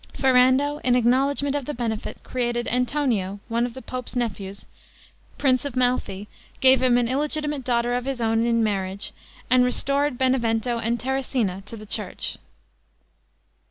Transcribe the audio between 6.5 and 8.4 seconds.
gave him an illegitimate daughter of his